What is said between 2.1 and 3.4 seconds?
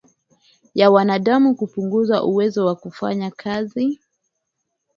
uwezo wa kufanya